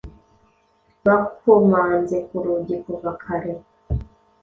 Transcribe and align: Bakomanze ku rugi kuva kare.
Bakomanze 1.05 2.17
ku 2.27 2.35
rugi 2.43 2.75
kuva 2.83 3.11
kare. 3.21 3.51